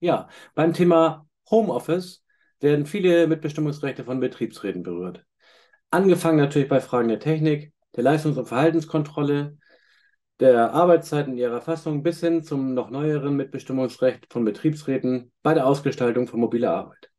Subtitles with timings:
[0.00, 2.22] Ja, beim Thema Homeoffice
[2.60, 5.24] werden viele Mitbestimmungsrechte von Betriebsräten berührt.
[5.90, 9.58] Angefangen natürlich bei Fragen der Technik, der Leistungs- und Verhaltenskontrolle,
[10.38, 16.28] der Arbeitszeiten ihrer Erfassung bis hin zum noch neueren Mitbestimmungsrecht von Betriebsräten bei der Ausgestaltung
[16.28, 17.10] von mobiler Arbeit.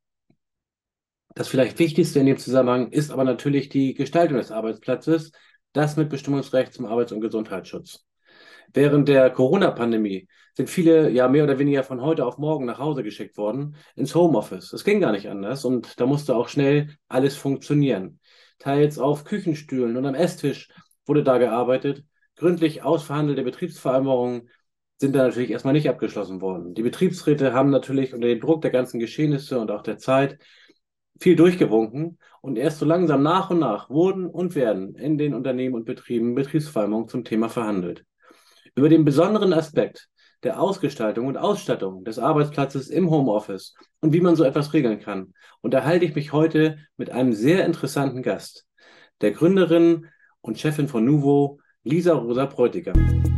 [1.35, 5.31] Das vielleicht Wichtigste in dem Zusammenhang ist aber natürlich die Gestaltung des Arbeitsplatzes,
[5.73, 8.05] das Mitbestimmungsrecht zum Arbeits- und Gesundheitsschutz.
[8.73, 10.27] Während der Corona-Pandemie
[10.59, 14.13] sind viele ja mehr oder weniger von heute auf morgen nach Hause geschickt worden ins
[14.13, 14.73] Homeoffice.
[14.73, 18.19] Es ging gar nicht anders und da musste auch schnell alles funktionieren.
[18.57, 20.67] Teils auf Küchenstühlen und am Esstisch
[21.05, 22.03] wurde da gearbeitet.
[22.35, 24.49] Gründlich ausverhandelte Betriebsvereinbarungen
[24.97, 26.73] sind da natürlich erstmal nicht abgeschlossen worden.
[26.73, 30.39] Die Betriebsräte haben natürlich unter dem Druck der ganzen Geschehnisse und auch der Zeit
[31.21, 35.75] viel durchgewunken und erst so langsam nach und nach wurden und werden in den Unternehmen
[35.75, 38.03] und Betrieben Betriebsvereinbarungen zum Thema verhandelt.
[38.75, 40.09] Über den besonderen Aspekt
[40.43, 45.33] der Ausgestaltung und Ausstattung des Arbeitsplatzes im Homeoffice und wie man so etwas regeln kann,
[45.61, 48.65] unterhalte ich mich heute mit einem sehr interessanten Gast,
[49.21, 50.07] der Gründerin
[50.41, 53.28] und Chefin von Nuvo, Lisa Rosa Bräutigam.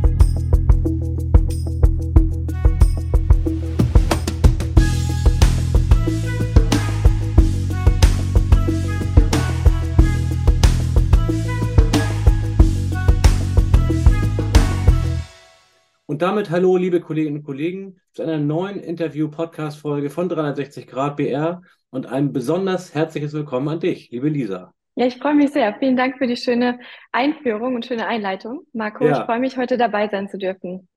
[16.22, 22.06] Damit hallo, liebe Kolleginnen und Kollegen, zu einer neuen Interview-Podcast-Folge von 360 Grad BR und
[22.06, 24.72] ein besonders herzliches Willkommen an dich, liebe Lisa.
[24.94, 25.74] Ja, ich freue mich sehr.
[25.80, 26.78] Vielen Dank für die schöne
[27.10, 28.60] Einführung und schöne Einleitung.
[28.72, 29.18] Marco, ja.
[29.18, 30.88] ich freue mich, heute dabei sein zu dürfen.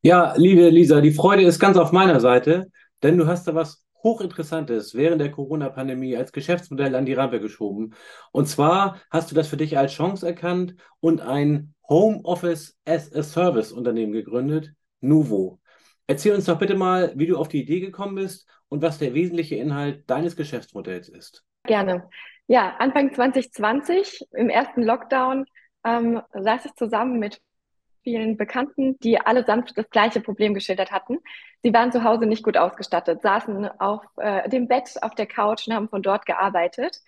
[0.00, 2.68] Ja, liebe Lisa, die Freude ist ganz auf meiner Seite,
[3.02, 7.94] denn du hast da was Hochinteressantes während der Corona-Pandemie als Geschäftsmodell an die Rampe geschoben.
[8.32, 13.22] Und zwar hast du das für dich als Chance erkannt und ein Homeoffice as a
[13.22, 15.60] Service Unternehmen gegründet, Nuvo.
[16.06, 19.14] Erzähl uns doch bitte mal, wie du auf die Idee gekommen bist und was der
[19.14, 21.44] wesentliche Inhalt deines Geschäftsmodells ist.
[21.64, 22.08] Gerne.
[22.46, 25.44] Ja, Anfang 2020, im ersten Lockdown,
[25.84, 27.40] ähm, saß ich zusammen mit
[28.02, 31.18] vielen Bekannten, die allesamt das gleiche Problem geschildert hatten.
[31.62, 35.66] Sie waren zu Hause nicht gut ausgestattet, saßen auf äh, dem Bett, auf der Couch
[35.66, 37.00] und haben von dort gearbeitet.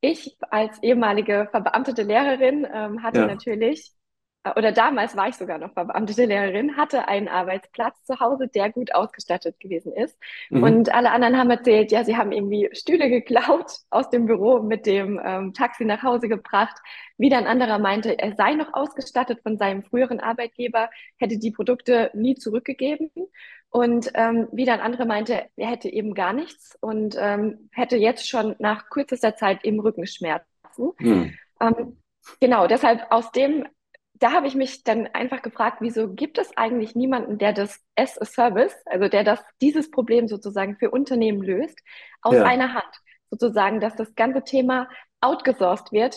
[0.00, 3.26] Ich als ehemalige verbeamtete Lehrerin ähm, hatte ja.
[3.26, 3.92] natürlich
[4.54, 8.94] oder damals war ich sogar noch verbeamtete Lehrerin, hatte einen Arbeitsplatz zu Hause, der gut
[8.94, 10.18] ausgestattet gewesen ist.
[10.50, 10.62] Mhm.
[10.62, 14.86] Und alle anderen haben erzählt, ja, sie haben irgendwie Stühle geklaut aus dem Büro mit
[14.86, 16.76] dem ähm, Taxi nach Hause gebracht.
[17.18, 22.10] Wieder ein anderer meinte, er sei noch ausgestattet von seinem früheren Arbeitgeber, hätte die Produkte
[22.14, 23.10] nie zurückgegeben.
[23.70, 28.28] Und ähm, wieder ein anderer meinte, er hätte eben gar nichts und ähm, hätte jetzt
[28.28, 30.92] schon nach kürzester Zeit eben Rückenschmerzen.
[30.98, 31.34] Mhm.
[31.60, 31.96] Ähm,
[32.40, 33.66] genau, deshalb aus dem
[34.18, 38.20] da habe ich mich dann einfach gefragt, wieso gibt es eigentlich niemanden, der das as
[38.20, 41.78] a Service, also der das, dieses Problem sozusagen für Unternehmen löst,
[42.22, 42.44] aus ja.
[42.44, 42.92] einer Hand.
[43.30, 44.88] Sozusagen, dass das ganze Thema
[45.20, 46.16] outgesourced wird.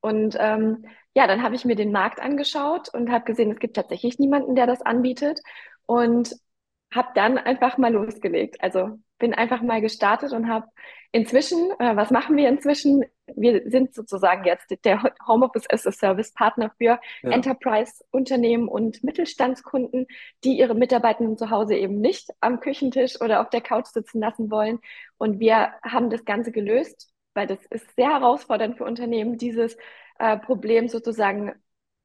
[0.00, 3.76] Und ähm, ja, dann habe ich mir den Markt angeschaut und habe gesehen, es gibt
[3.76, 5.40] tatsächlich niemanden, der das anbietet.
[5.86, 6.34] Und
[6.92, 8.56] habe dann einfach mal losgelegt.
[8.60, 10.66] Also bin einfach mal gestartet und habe
[11.12, 13.04] inzwischen, äh, was machen wir inzwischen?
[13.34, 17.30] Wir sind sozusagen jetzt der Homeoffice as a Service Partner für ja.
[17.30, 20.06] Enterprise-Unternehmen und Mittelstandskunden,
[20.44, 24.50] die ihre Mitarbeitenden zu Hause eben nicht am Küchentisch oder auf der Couch sitzen lassen
[24.50, 24.80] wollen.
[25.18, 29.76] Und wir haben das Ganze gelöst, weil das ist sehr herausfordernd für Unternehmen, dieses
[30.18, 31.54] äh, Problem sozusagen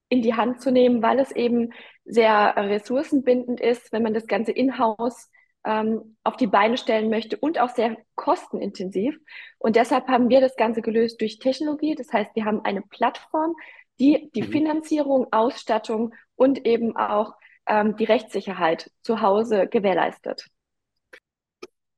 [0.10, 1.72] in die Hand zu nehmen, weil es eben
[2.04, 5.30] sehr ressourcenbindend ist, wenn man das Ganze in-house
[5.64, 9.18] ähm, auf die Beine stellen möchte und auch sehr kostenintensiv.
[9.60, 11.96] Und deshalb haben wir das Ganze gelöst durch Technologie.
[11.96, 13.56] Das heißt, wir haben eine Plattform,
[14.00, 14.52] die die mhm.
[14.52, 17.34] Finanzierung, Ausstattung und eben auch
[17.68, 20.48] ähm, die Rechtssicherheit zu Hause gewährleistet.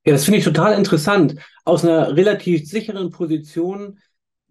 [0.06, 1.36] Ja, das finde ich total interessant.
[1.64, 3.98] Aus einer relativ sicheren Position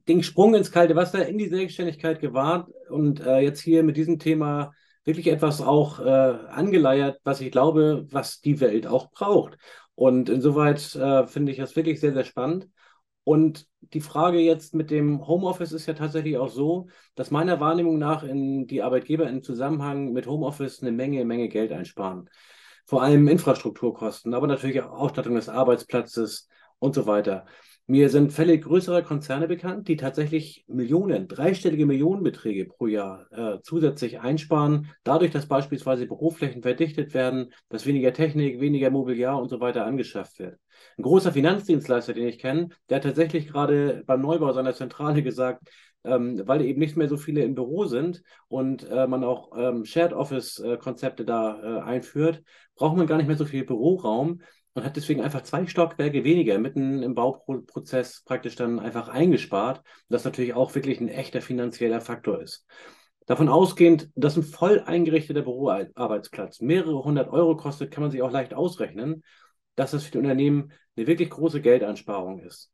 [0.08, 4.20] den Sprung ins kalte Wasser, in die Selbstständigkeit gewahrt und äh, jetzt hier mit diesem
[4.20, 4.74] Thema
[5.04, 9.58] wirklich etwas auch äh, angeleiert, was ich glaube, was die Welt auch braucht.
[9.96, 12.68] Und insoweit äh, finde ich das wirklich sehr, sehr spannend.
[13.26, 17.98] Und die Frage jetzt mit dem Homeoffice ist ja tatsächlich auch so, dass meiner Wahrnehmung
[17.98, 22.30] nach in die Arbeitgeber im Zusammenhang mit Homeoffice eine Menge, Menge Geld einsparen.
[22.86, 27.46] Vor allem Infrastrukturkosten, aber natürlich auch Ausstattung des Arbeitsplatzes und so weiter.
[27.86, 34.22] Mir sind Fälle größerer Konzerne bekannt, die tatsächlich Millionen, dreistellige Millionenbeträge pro Jahr äh, zusätzlich
[34.22, 39.86] einsparen, dadurch, dass beispielsweise Büroflächen verdichtet werden, dass weniger Technik, weniger Mobiliar und so weiter
[39.86, 40.58] angeschafft wird.
[40.98, 45.68] Ein großer Finanzdienstleister, den ich kenne, der hat tatsächlich gerade beim Neubau seiner Zentrale gesagt,
[46.06, 49.84] ähm, weil eben nicht mehr so viele im Büro sind und äh, man auch ähm,
[49.84, 52.44] Shared Office-Konzepte da äh, einführt,
[52.76, 54.42] braucht man gar nicht mehr so viel Büroraum
[54.74, 60.26] und hat deswegen einfach zwei Stockwerke weniger mitten im Bauprozess praktisch dann einfach eingespart, das
[60.26, 62.66] natürlich auch wirklich ein echter finanzieller Faktor ist.
[63.26, 68.32] Davon ausgehend, dass ein voll eingerichteter Büroarbeitsplatz mehrere hundert Euro kostet, kann man sich auch
[68.32, 69.24] leicht ausrechnen,
[69.76, 72.72] dass das für die Unternehmen eine wirklich große Geldansparung ist.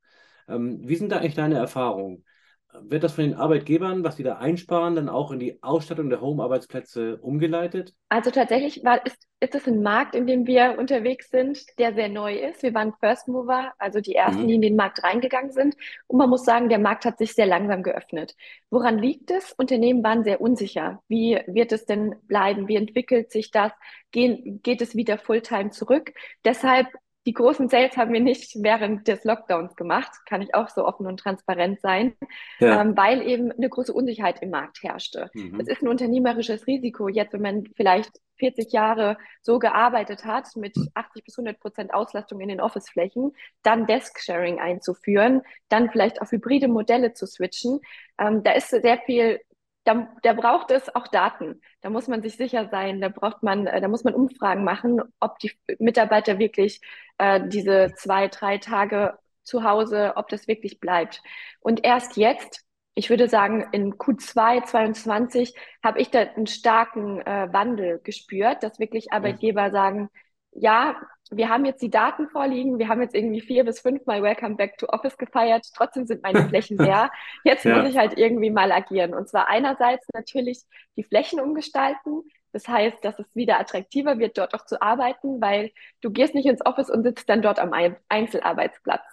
[0.47, 2.25] Ähm, wie sind da eigentlich deine Erfahrungen?
[2.71, 6.21] Wird das von den Arbeitgebern, was die da einsparen, dann auch in die Ausstattung der
[6.21, 7.95] Home-Arbeitsplätze umgeleitet?
[8.09, 12.09] Also tatsächlich war, ist, ist es ein Markt, in dem wir unterwegs sind, der sehr
[12.09, 12.61] neu ist.
[12.61, 14.47] Wir waren First Mover, also die ersten, mhm.
[14.47, 15.75] die in den Markt reingegangen sind.
[16.05, 18.35] Und man muss sagen, der Markt hat sich sehr langsam geöffnet.
[18.69, 19.51] Woran liegt es?
[19.53, 21.01] Unternehmen waren sehr unsicher.
[21.07, 22.67] Wie wird es denn bleiben?
[22.67, 23.71] Wie entwickelt sich das?
[24.11, 26.13] Gehen, geht es wieder Fulltime zurück?
[26.45, 26.87] Deshalb
[27.25, 31.05] die großen Sales haben wir nicht während des Lockdowns gemacht, kann ich auch so offen
[31.05, 32.13] und transparent sein,
[32.59, 32.81] ja.
[32.81, 35.29] ähm, weil eben eine große Unsicherheit im Markt herrschte.
[35.33, 35.59] Mhm.
[35.59, 40.73] Es ist ein unternehmerisches Risiko, jetzt wenn man vielleicht 40 Jahre so gearbeitet hat, mit
[40.93, 43.33] 80 bis 100 Prozent Auslastung in den Office-Flächen,
[43.63, 47.81] dann Desk-Sharing einzuführen, dann vielleicht auf hybride Modelle zu switchen.
[48.17, 49.41] Ähm, da ist sehr viel
[49.89, 51.61] da, da braucht es auch Daten.
[51.81, 53.01] Da muss man sich sicher sein.
[53.01, 56.81] Da braucht man, äh, da muss man Umfragen machen, ob die Mitarbeiter wirklich
[57.17, 61.23] äh, diese zwei, drei Tage zu Hause, ob das wirklich bleibt.
[61.59, 62.63] Und erst jetzt,
[62.93, 68.79] ich würde sagen, in Q2 22 habe ich da einen starken äh, Wandel gespürt, dass
[68.79, 70.09] wirklich Arbeitgeber sagen,
[70.51, 70.95] ja,
[71.31, 74.77] wir haben jetzt die Daten vorliegen, wir haben jetzt irgendwie vier bis fünfmal Welcome Back
[74.77, 77.11] to Office gefeiert, trotzdem sind meine Flächen leer.
[77.43, 77.77] Jetzt ja.
[77.77, 79.13] muss ich halt irgendwie mal agieren.
[79.13, 80.61] Und zwar einerseits natürlich
[80.97, 82.23] die Flächen umgestalten.
[82.51, 85.71] Das heißt, dass es wieder attraktiver wird, dort auch zu arbeiten, weil
[86.01, 87.73] du gehst nicht ins Office und sitzt dann dort am
[88.09, 89.03] Einzelarbeitsplatz.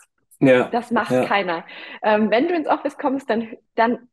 [0.40, 0.68] Ja.
[0.68, 1.24] Das macht ja.
[1.24, 1.64] keiner.
[2.02, 4.08] Ähm, wenn du ins Office kommst, dann, dann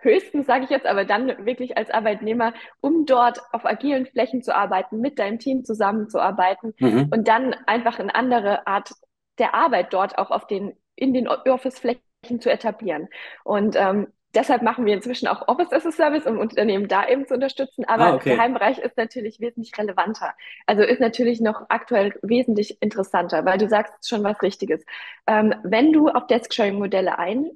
[0.00, 4.54] höchstens, sage ich jetzt, aber dann wirklich als Arbeitnehmer, um dort auf agilen Flächen zu
[4.54, 7.08] arbeiten, mit deinem Team zusammenzuarbeiten mhm.
[7.12, 8.92] und dann einfach eine andere Art
[9.38, 13.08] der Arbeit dort auch auf den, in den Office-Flächen zu etablieren.
[13.44, 17.26] Und ähm, deshalb machen wir inzwischen auch Office as a Service, um Unternehmen da eben
[17.26, 17.84] zu unterstützen.
[17.84, 18.30] Aber ah, okay.
[18.30, 20.34] der Heimbereich ist natürlich wesentlich relevanter.
[20.66, 24.84] Also ist natürlich noch aktuell wesentlich interessanter, weil du sagst schon was Richtiges.
[25.26, 27.50] Ähm, wenn du auf Desk-Sharing-Modelle ein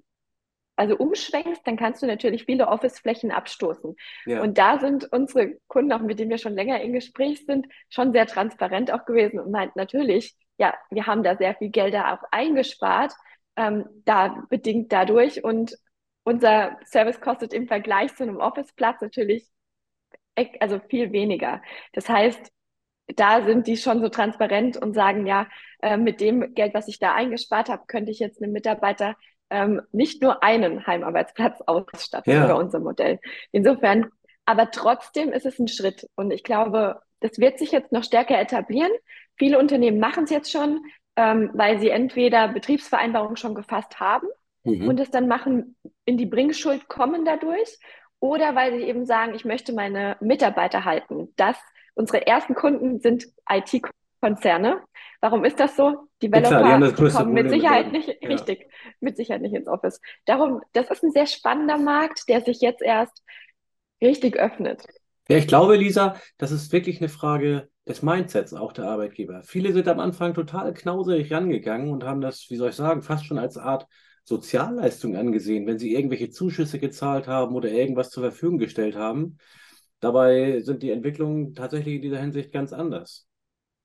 [0.77, 3.95] also umschwenkst, dann kannst du natürlich viele Office-Flächen abstoßen.
[4.27, 4.43] Ja.
[4.43, 8.13] Und da sind unsere Kunden, auch mit denen wir schon länger in Gespräch sind, schon
[8.13, 12.27] sehr transparent auch gewesen und meint natürlich, ja, wir haben da sehr viel Gelder auch
[12.31, 13.13] eingespart,
[13.57, 15.77] ähm, da bedingt dadurch und
[16.25, 19.47] unser Service kostet im Vergleich zu einem Office-Platz natürlich
[20.61, 21.61] also viel weniger.
[21.93, 22.51] Das heißt,
[23.17, 25.49] da sind die schon so transparent und sagen, ja,
[25.83, 29.17] äh, mit dem Geld, was ich da eingespart habe, könnte ich jetzt einem Mitarbeiter
[29.53, 32.45] ähm, nicht nur einen Heimarbeitsplatz ausstatten ja.
[32.45, 33.21] über unser Modell.
[33.53, 34.11] Insofern,
[34.47, 38.41] aber trotzdem ist es ein Schritt und ich glaube, das wird sich jetzt noch stärker
[38.41, 38.91] etablieren.
[39.37, 40.81] Viele Unternehmen machen es jetzt schon,
[41.17, 44.27] ähm, weil sie entweder Betriebsvereinbarungen schon gefasst haben
[44.65, 44.89] mhm.
[44.89, 45.77] und es dann machen,
[46.07, 47.79] in die Bringschuld kommen dadurch
[48.19, 51.29] oder weil sie eben sagen, ich möchte meine Mitarbeiter halten.
[51.37, 51.57] Das,
[51.95, 53.97] unsere ersten Kunden sind IT-Kunden.
[54.23, 54.81] Konzerne.
[55.21, 56.09] Warum ist das so?
[56.23, 58.29] Developer ja, klar, kommen mit Sicherheit nicht, ja.
[58.29, 58.71] richtig,
[59.01, 60.01] mit Sicherheit nicht ins Office.
[60.27, 63.23] Darum, das ist ein sehr spannender Markt, der sich jetzt erst
[64.01, 64.87] richtig öffnet.
[65.29, 69.43] Ja, ich glaube, Lisa, das ist wirklich eine Frage des Mindsets auch der Arbeitgeber.
[69.43, 73.27] Viele sind am Anfang total knauserig rangegangen und haben das, wie soll ich sagen, fast
[73.27, 73.89] schon als Art
[74.25, 79.39] Sozialleistung angesehen, wenn sie irgendwelche Zuschüsse gezahlt haben oder irgendwas zur Verfügung gestellt haben.
[79.99, 83.27] Dabei sind die Entwicklungen tatsächlich in dieser Hinsicht ganz anders.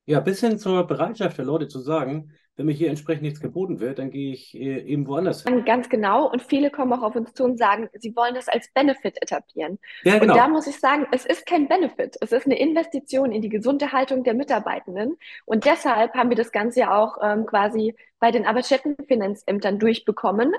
[0.08, 3.78] Ja, bis hin zur Bereitschaft der Leute zu sagen, wenn mir hier entsprechend nichts geboten
[3.78, 5.66] wird, dann gehe ich äh, eben woanders hin.
[5.66, 6.30] Ganz genau.
[6.32, 9.78] Und viele kommen auch auf uns zu und sagen, sie wollen das als Benefit etablieren.
[10.04, 10.32] Ja, genau.
[10.32, 12.16] Und da muss ich sagen, es ist kein Benefit.
[12.22, 15.18] Es ist eine Investition in die gesunde Haltung der Mitarbeitenden.
[15.44, 20.54] Und deshalb haben wir das Ganze ja auch ähm, quasi bei den Arbeitsstättenfinanzämtern durchbekommen,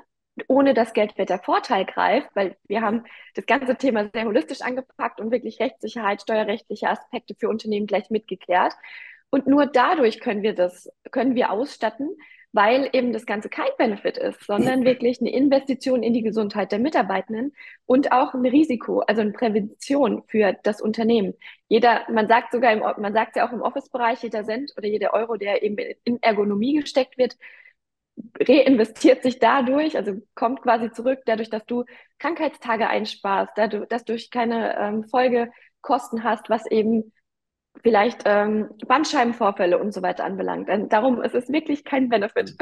[0.47, 3.03] ohne dass Geldwert der Vorteil greift, weil wir haben
[3.33, 8.73] das ganze Thema sehr holistisch angepackt und wirklich Rechtssicherheit, steuerrechtliche Aspekte für Unternehmen gleich mitgeklärt.
[9.29, 12.09] Und nur dadurch können wir das, können wir ausstatten,
[12.51, 16.79] weil eben das Ganze kein Benefit ist, sondern wirklich eine Investition in die Gesundheit der
[16.79, 17.53] Mitarbeitenden
[17.85, 21.35] und auch ein Risiko, also eine Prävention für das Unternehmen.
[21.67, 25.13] Jeder, man sagt sogar im, man sagt ja auch im Office-Bereich, jeder Cent oder jeder
[25.13, 27.37] Euro, der eben in Ergonomie gesteckt wird,
[28.39, 31.85] reinvestiert sich dadurch, also kommt quasi zurück, dadurch, dass du
[32.17, 37.13] Krankheitstage einsparst, dadurch, dass du keine ähm, Folgekosten hast, was eben
[37.81, 40.69] vielleicht ähm, Bandscheibenvorfälle und so weiter anbelangt.
[40.89, 42.55] Darum ist es wirklich kein Benefit.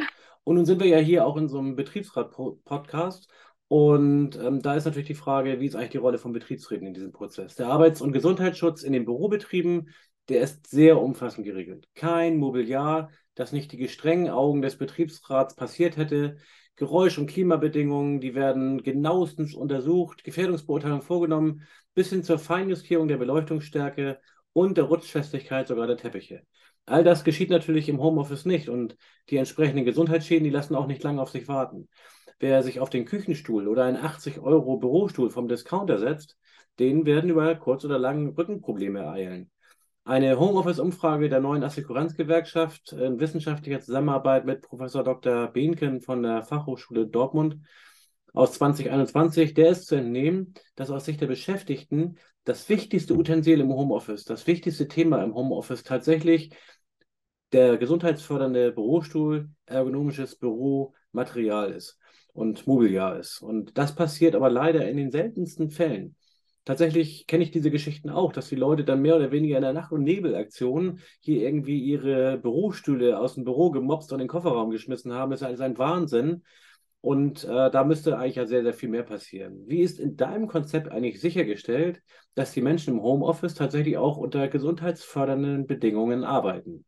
[0.44, 3.30] Und nun sind wir ja hier auch in so einem Betriebsrat-Podcast.
[3.68, 6.94] Und ähm, da ist natürlich die Frage, wie ist eigentlich die Rolle von Betriebsräten in
[6.94, 7.56] diesem Prozess?
[7.56, 9.90] Der Arbeits- und Gesundheitsschutz in den Bürobetrieben,
[10.30, 11.88] der ist sehr umfassend geregelt.
[11.96, 16.38] Kein Mobiliar, das nicht die gestrengen Augen des Betriebsrats passiert hätte.
[16.78, 24.20] Geräusch- und Klimabedingungen, die werden genauestens untersucht, Gefährdungsbeurteilung vorgenommen, bis hin zur Feinjustierung der Beleuchtungsstärke
[24.58, 26.42] und der Rutschfestigkeit sogar der Teppiche.
[26.88, 28.98] All das geschieht natürlich im Homeoffice nicht und
[29.30, 31.90] die entsprechenden Gesundheitsschäden, die lassen auch nicht lange auf sich warten.
[32.40, 36.38] Wer sich auf den Küchenstuhl oder einen 80 Euro Bürostuhl vom Discounter setzt,
[36.80, 39.52] denen werden über kurz oder lang Rückenprobleme ereilen.
[40.06, 45.50] Eine Homeoffice-Umfrage der neuen Assekuranzgewerkschaft in wissenschaftlicher Zusammenarbeit mit Professor Dr.
[45.50, 47.58] Behnken von der Fachhochschule Dortmund
[48.38, 53.74] aus 2021, der ist zu entnehmen, dass aus Sicht der Beschäftigten das wichtigste Utensil im
[53.74, 56.52] Homeoffice, das wichtigste Thema im Homeoffice tatsächlich
[57.52, 61.98] der gesundheitsfördernde Bürostuhl, ergonomisches Büromaterial ist
[62.34, 63.42] und Mobiliar ist.
[63.42, 66.16] Und das passiert aber leider in den seltensten Fällen.
[66.64, 69.74] Tatsächlich kenne ich diese Geschichten auch, dass die Leute dann mehr oder weniger in der
[69.74, 74.70] Nacht- und Nebelaktion hier irgendwie ihre Bürostühle aus dem Büro gemobst und in den Kofferraum
[74.70, 75.32] geschmissen haben.
[75.32, 76.44] Das ist ein Wahnsinn.
[77.02, 79.64] Und äh, da müsste eigentlich ja sehr, sehr viel mehr passieren.
[79.68, 82.02] Wie ist in deinem Konzept eigentlich sichergestellt,
[82.36, 86.86] dass die Menschen im Homeoffice tatsächlich auch unter gesundheitsfördernden Bedingungen arbeiten?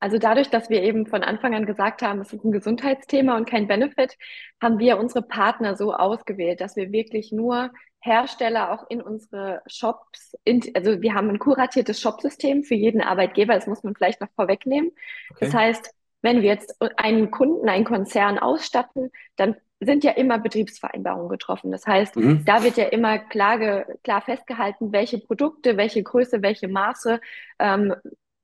[0.00, 3.48] Also dadurch, dass wir eben von Anfang an gesagt haben, es ist ein Gesundheitsthema und
[3.48, 4.16] kein Benefit,
[4.60, 10.36] haben wir unsere Partner so ausgewählt, dass wir wirklich nur Hersteller auch in unsere Shops,
[10.44, 14.28] in, also wir haben ein kuratiertes Shopsystem für jeden Arbeitgeber, das muss man vielleicht noch
[14.36, 14.90] vorwegnehmen.
[15.30, 15.46] Okay.
[15.46, 15.94] Das heißt,
[16.24, 21.70] wenn wir jetzt einen Kunden, einen Konzern ausstatten, dann sind ja immer Betriebsvereinbarungen getroffen.
[21.70, 22.44] Das heißt, mhm.
[22.46, 27.20] da wird ja immer klar, klar festgehalten, welche Produkte, welche Größe, welche Maße
[27.58, 27.94] ähm,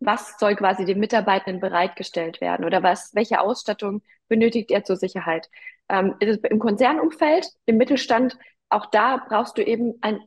[0.00, 5.48] was soll quasi dem Mitarbeitenden bereitgestellt werden oder was, welche Ausstattung benötigt er zur Sicherheit.
[5.88, 10.20] Ähm, Im Konzernumfeld, im Mittelstand, auch da brauchst du eben ein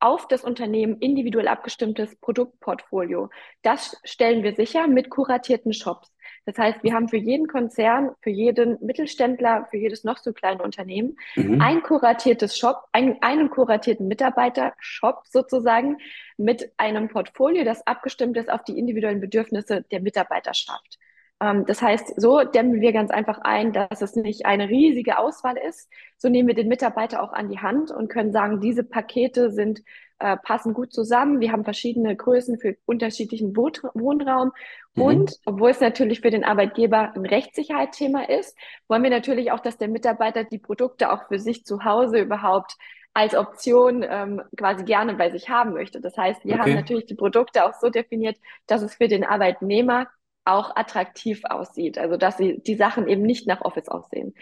[0.00, 3.30] auf das Unternehmen individuell abgestimmtes Produktportfolio.
[3.62, 6.12] Das stellen wir sicher mit kuratierten Shops.
[6.48, 10.62] Das heißt, wir haben für jeden Konzern, für jeden Mittelständler, für jedes noch so kleine
[10.62, 11.60] Unternehmen mhm.
[11.60, 15.98] ein kuratiertes Shop, ein, einen kuratierten Mitarbeiter-Shop sozusagen
[16.38, 20.98] mit einem Portfolio, das abgestimmt ist auf die individuellen Bedürfnisse der Mitarbeiterschaft.
[21.42, 25.58] Ähm, das heißt, so dämmen wir ganz einfach ein, dass es nicht eine riesige Auswahl
[25.58, 25.90] ist.
[26.16, 29.82] So nehmen wir den Mitarbeiter auch an die Hand und können sagen, diese Pakete sind
[30.18, 31.40] äh, passen gut zusammen.
[31.40, 34.52] Wir haben verschiedene Größen für unterschiedlichen Wohnraum.
[34.94, 35.02] Mhm.
[35.02, 38.56] Und obwohl es natürlich für den Arbeitgeber ein Rechtssicherheitsthema ist,
[38.88, 42.76] wollen wir natürlich auch, dass der Mitarbeiter die Produkte auch für sich zu Hause überhaupt
[43.14, 46.00] als Option ähm, quasi gerne bei sich haben möchte.
[46.00, 46.62] Das heißt, wir okay.
[46.62, 50.06] haben natürlich die Produkte auch so definiert, dass es für den Arbeitnehmer
[50.44, 51.98] auch attraktiv aussieht.
[51.98, 54.34] Also dass sie die Sachen eben nicht nach Office aussehen.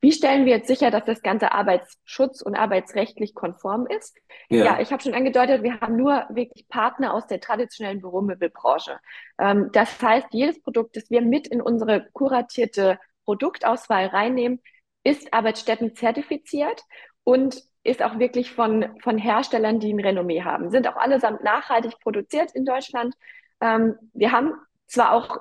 [0.00, 4.16] Wie stellen wir jetzt sicher, dass das Ganze arbeitsschutz- und arbeitsrechtlich konform ist?
[4.48, 8.98] Ja, ja ich habe schon angedeutet, wir haben nur wirklich Partner aus der traditionellen Büromöbelbranche.
[9.38, 14.60] Ähm, das heißt, jedes Produkt, das wir mit in unsere kuratierte Produktauswahl reinnehmen,
[15.02, 16.82] ist Arbeitsstätten zertifiziert
[17.24, 20.70] und ist auch wirklich von, von Herstellern, die ein Renommee haben.
[20.70, 23.14] Sind auch allesamt nachhaltig produziert in Deutschland.
[23.60, 24.52] Ähm, wir haben
[24.86, 25.40] zwar auch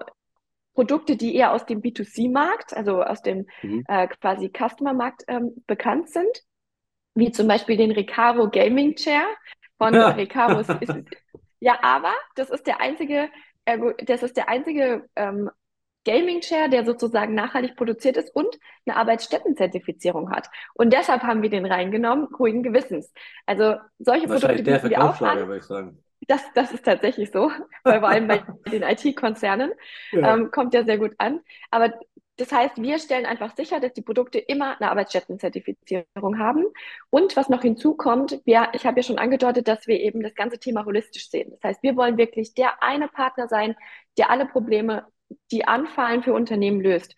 [0.77, 3.83] Produkte, die eher aus dem B2C-Markt, also aus dem mhm.
[3.87, 6.43] äh, quasi Customer-Markt ähm, bekannt sind,
[7.15, 9.23] wie zum Beispiel den Recaro Gaming Chair
[9.79, 10.09] von ja.
[10.09, 10.61] Recaro.
[11.59, 13.29] Ja, aber das ist der einzige,
[14.05, 15.49] das ist der einzige ähm,
[16.05, 20.51] Gaming Chair, der sozusagen nachhaltig produziert ist und eine Arbeitsstättenzertifizierung hat.
[20.75, 23.11] Und deshalb haben wir den reingenommen, ruhigen Gewissens.
[23.47, 25.39] Also solche Produkte bieten wir auch an.
[25.39, 25.97] Würde ich sagen.
[26.27, 27.51] Das, das ist tatsächlich so,
[27.83, 29.71] weil vor allem bei den IT-Konzernen
[30.11, 30.33] ja.
[30.33, 31.41] ähm, kommt ja sehr gut an.
[31.71, 31.93] Aber
[32.37, 36.65] das heißt, wir stellen einfach sicher, dass die Produkte immer eine Arbeitsstättenzertifizierung haben.
[37.09, 40.59] Und was noch hinzukommt, wir, ich habe ja schon angedeutet, dass wir eben das ganze
[40.59, 41.49] Thema holistisch sehen.
[41.51, 43.75] Das heißt, wir wollen wirklich der eine Partner sein,
[44.19, 45.07] der alle Probleme,
[45.51, 47.15] die anfallen für Unternehmen löst.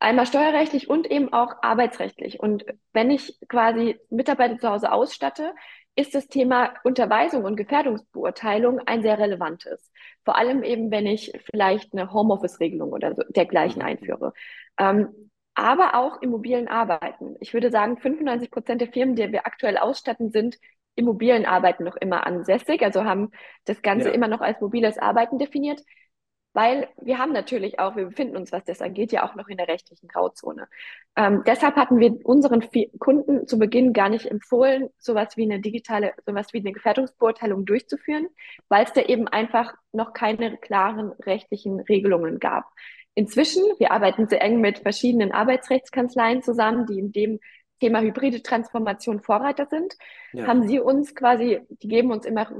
[0.00, 2.40] Einmal steuerrechtlich und eben auch arbeitsrechtlich.
[2.40, 5.54] Und wenn ich quasi Mitarbeiter zu Hause ausstatte,
[5.98, 9.90] ist das Thema Unterweisung und Gefährdungsbeurteilung ein sehr relevantes.
[10.24, 13.88] Vor allem eben, wenn ich vielleicht eine Homeoffice-Regelung oder so dergleichen mhm.
[13.88, 14.32] einführe.
[14.78, 15.08] Ähm,
[15.56, 17.34] aber auch im mobilen Arbeiten.
[17.40, 20.56] Ich würde sagen, 95 Prozent der Firmen, die wir aktuell ausstatten, sind
[20.94, 23.32] im mobilen Arbeiten noch immer ansässig, also haben
[23.64, 24.14] das Ganze ja.
[24.14, 25.80] immer noch als mobiles Arbeiten definiert
[26.58, 29.58] weil wir haben natürlich auch, wir befinden uns, was das angeht, ja auch noch in
[29.58, 30.66] der rechtlichen Grauzone.
[31.14, 36.14] Ähm, deshalb hatten wir unseren Kunden zu Beginn gar nicht empfohlen, sowas wie eine digitale,
[36.26, 38.26] sowas wie eine Gefährdungsbeurteilung durchzuführen,
[38.68, 42.64] weil es da eben einfach noch keine klaren rechtlichen Regelungen gab.
[43.14, 47.38] Inzwischen, wir arbeiten sehr eng mit verschiedenen Arbeitsrechtskanzleien zusammen, die in dem
[47.78, 49.94] Thema hybride Transformation Vorreiter sind,
[50.32, 50.48] ja.
[50.48, 52.50] haben sie uns quasi, die geben uns immer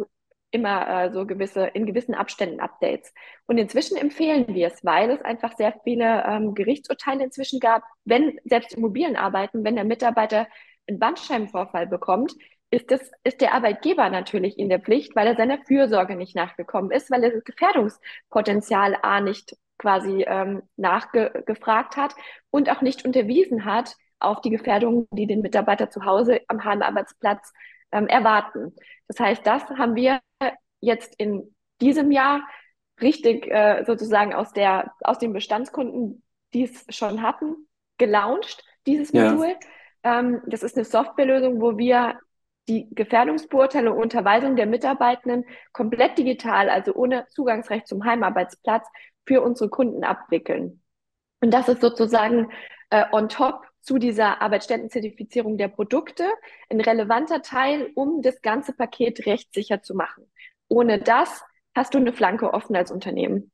[0.50, 3.12] immer äh, so gewisse, in gewissen Abständen Updates.
[3.46, 8.38] Und inzwischen empfehlen wir es, weil es einfach sehr viele ähm, Gerichtsurteile inzwischen gab, wenn
[8.44, 10.46] selbst Immobilienarbeiten, wenn der Mitarbeiter
[10.88, 12.34] einen Bandscheibenvorfall bekommt,
[12.70, 16.90] ist, das, ist der Arbeitgeber natürlich in der Pflicht, weil er seiner Fürsorge nicht nachgekommen
[16.90, 22.14] ist, weil er das Gefährdungspotenzial A nicht quasi ähm, nachgefragt hat
[22.50, 27.52] und auch nicht unterwiesen hat auf die Gefährdungen, die den Mitarbeiter zu Hause am Heimarbeitsplatz
[27.92, 28.74] ähm, erwarten.
[29.06, 30.20] Das heißt, das haben wir
[30.80, 32.46] jetzt in diesem Jahr
[33.00, 37.68] richtig äh, sozusagen aus, der, aus den Bestandskunden, die es schon hatten,
[37.98, 39.54] gelauncht, dieses Modul.
[40.04, 40.20] Ja.
[40.20, 42.18] Ähm, das ist eine Softwarelösung, wo wir
[42.68, 48.86] die Gefährdungsbeurteilung und Unterweisung der Mitarbeitenden komplett digital, also ohne Zugangsrecht zum Heimarbeitsplatz,
[49.26, 50.82] für unsere Kunden abwickeln.
[51.40, 52.50] Und das ist sozusagen
[52.90, 56.24] äh, on top zu dieser Arbeitsstättenzertifizierung der Produkte
[56.68, 60.24] ein relevanter Teil, um das ganze Paket rechtssicher zu machen.
[60.68, 61.42] Ohne das
[61.74, 63.50] hast du eine Flanke offen als Unternehmen.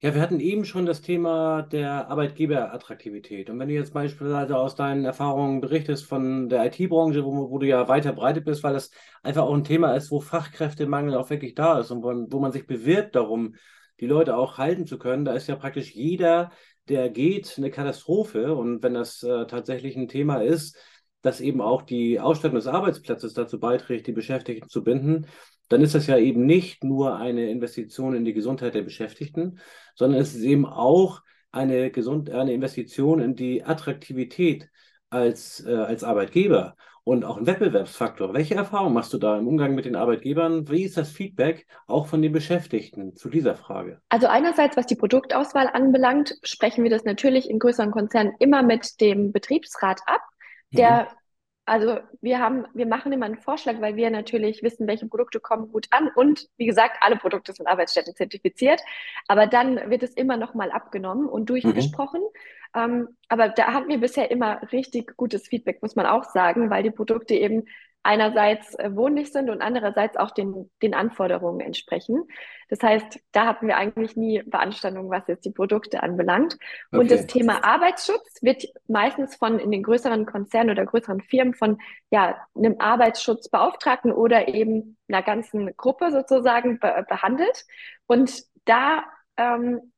[0.00, 3.50] Ja, wir hatten eben schon das Thema der Arbeitgeberattraktivität.
[3.50, 7.66] Und wenn du jetzt beispielsweise aus deinen Erfahrungen berichtest von der IT-Branche, wo, wo, du
[7.66, 8.90] ja weit verbreitet bist, weil das
[9.22, 12.52] einfach auch ein Thema ist, wo Fachkräftemangel auch wirklich da ist und wo, wo man
[12.52, 13.56] sich bewirbt darum,
[14.00, 16.50] die Leute auch halten zu können, da ist ja praktisch jeder,
[16.90, 18.54] der geht, eine Katastrophe.
[18.54, 20.76] Und wenn das äh, tatsächlich ein Thema ist,
[21.22, 25.26] dass eben auch die Ausstattung des Arbeitsplatzes dazu beiträgt, die Beschäftigten zu binden,
[25.68, 29.60] dann ist das ja eben nicht nur eine Investition in die Gesundheit der Beschäftigten,
[29.94, 34.68] sondern es ist eben auch eine, Gesund eine Investition in die Attraktivität
[35.10, 38.34] als, äh, als Arbeitgeber und auch ein Wettbewerbsfaktor.
[38.34, 40.68] Welche Erfahrungen machst du da im Umgang mit den Arbeitgebern?
[40.68, 44.00] Wie ist das Feedback auch von den Beschäftigten zu dieser Frage?
[44.08, 49.00] Also einerseits, was die Produktauswahl anbelangt, sprechen wir das natürlich in größeren Konzernen immer mit
[49.00, 50.20] dem Betriebsrat ab,
[50.72, 51.16] der mhm.
[51.70, 55.70] Also wir haben, wir machen immer einen Vorschlag, weil wir natürlich wissen, welche Produkte kommen
[55.70, 58.80] gut an und wie gesagt, alle Produkte sind Arbeitsstätten zertifiziert.
[59.28, 62.22] Aber dann wird es immer noch mal abgenommen und durchgesprochen.
[62.22, 62.38] Mhm.
[62.74, 66.82] Ähm, aber da hatten wir bisher immer richtig gutes Feedback, muss man auch sagen, weil
[66.82, 67.64] die Produkte eben
[68.02, 72.24] einerseits äh, wohnlich sind und andererseits auch den, den Anforderungen entsprechen.
[72.68, 76.56] Das heißt, da hatten wir eigentlich nie Beanstandungen, was jetzt die Produkte anbelangt.
[76.90, 77.00] Okay.
[77.00, 81.78] Und das Thema Arbeitsschutz wird meistens von in den größeren Konzernen oder größeren Firmen von
[82.10, 87.66] ja, einem Arbeitsschutzbeauftragten oder eben einer ganzen Gruppe sozusagen be behandelt.
[88.06, 89.04] Und da
[89.36, 89.92] ähm,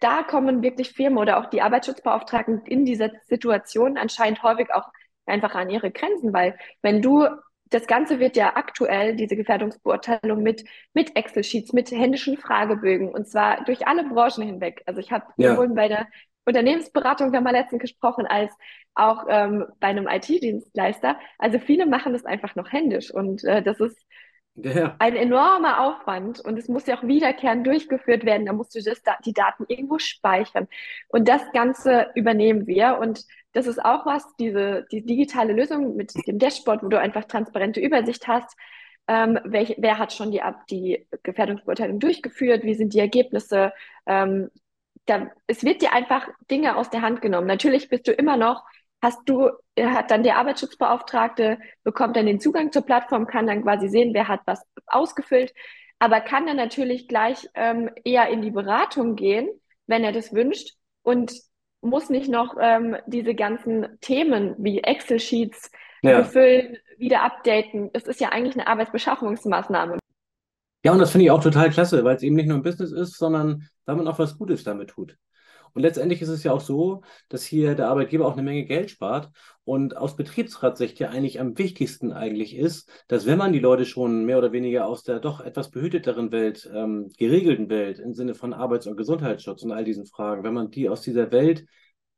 [0.00, 4.88] da kommen wirklich Firmen oder auch die Arbeitsschutzbeauftragten in dieser Situation anscheinend häufig auch
[5.26, 7.26] einfach an ihre Grenzen, weil wenn du
[7.70, 13.64] das Ganze wird ja aktuell, diese Gefährdungsbeurteilung mit, mit Excel-Sheets, mit händischen Fragebögen und zwar
[13.64, 14.82] durch alle Branchen hinweg.
[14.86, 15.52] Also ich habe ja.
[15.52, 16.08] sowohl bei der
[16.44, 18.52] Unternehmensberatung, wir haben wir letztens gesprochen, als
[18.94, 21.16] auch ähm, bei einem IT-Dienstleister.
[21.38, 24.04] Also viele machen das einfach noch händisch und äh, das ist
[24.54, 24.96] ja.
[24.98, 28.46] ein enormer Aufwand und es muss ja auch wiederkehrend durchgeführt werden.
[28.46, 30.68] Da musst du das, die Daten irgendwo speichern
[31.08, 36.12] und das Ganze übernehmen wir und das ist auch was, diese die digitale Lösung mit
[36.26, 38.56] dem Dashboard, wo du einfach transparente Übersicht hast.
[39.08, 42.62] Ähm, welch, wer hat schon die, die Gefährdungsbeurteilung durchgeführt?
[42.62, 43.72] Wie sind die Ergebnisse?
[44.06, 44.50] Ähm,
[45.06, 47.48] da, es wird dir einfach Dinge aus der Hand genommen.
[47.48, 48.62] Natürlich bist du immer noch,
[49.02, 49.50] hast du,
[49.86, 54.28] hat dann der Arbeitsschutzbeauftragte, bekommt dann den Zugang zur Plattform, kann dann quasi sehen, wer
[54.28, 55.52] hat was ausgefüllt,
[55.98, 59.48] aber kann dann natürlich gleich ähm, eher in die Beratung gehen,
[59.86, 61.32] wenn er das wünscht und
[61.82, 65.70] muss nicht noch ähm, diese ganzen Themen wie Excel-Sheets
[66.02, 66.18] ja.
[66.18, 67.90] befüllen, wieder updaten.
[67.92, 69.98] Es ist ja eigentlich eine Arbeitsbeschaffungsmaßnahme.
[70.84, 72.92] Ja, und das finde ich auch total klasse, weil es eben nicht nur ein Business
[72.92, 75.16] ist, sondern weil man auch was Gutes damit tut.
[75.74, 78.90] Und letztendlich ist es ja auch so, dass hier der Arbeitgeber auch eine Menge Geld
[78.90, 79.30] spart
[79.64, 84.24] und aus Betriebsratssicht ja eigentlich am wichtigsten eigentlich ist, dass wenn man die Leute schon
[84.24, 88.52] mehr oder weniger aus der doch etwas behüteteren Welt, ähm, geregelten Welt im Sinne von
[88.52, 91.66] Arbeits- und Gesundheitsschutz und all diesen Fragen, wenn man die aus dieser Welt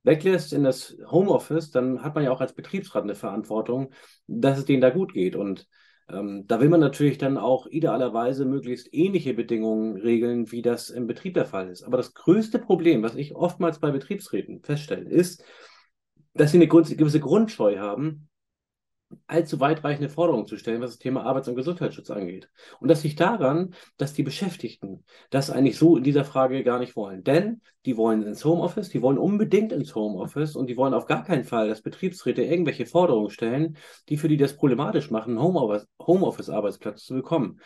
[0.05, 3.93] weglässt in das Homeoffice, dann hat man ja auch als Betriebsrat eine Verantwortung,
[4.27, 5.37] dass es denen da gut geht.
[5.37, 5.69] Und
[6.09, 11.07] ähm, da will man natürlich dann auch idealerweise möglichst ähnliche Bedingungen regeln, wie das im
[11.07, 11.83] Betrieb der Fall ist.
[11.83, 15.45] Aber das größte Problem, was ich oftmals bei Betriebsräten feststelle, ist,
[16.35, 18.29] dass sie eine gewisse Grundscheu haben,
[19.27, 22.48] allzu weitreichende Forderungen zu stellen, was das Thema Arbeits- und Gesundheitsschutz angeht.
[22.81, 26.96] Und das liegt daran, dass die Beschäftigten das eigentlich so in dieser Frage gar nicht
[26.96, 27.25] wollen.
[27.25, 31.25] Denn die wollen ins Homeoffice, die wollen unbedingt ins Homeoffice und die wollen auf gar
[31.25, 33.77] keinen Fall, dass Betriebsräte irgendwelche Forderungen stellen,
[34.09, 37.61] die für die das problematisch machen, Homeoffice-Arbeitsplatz zu bekommen.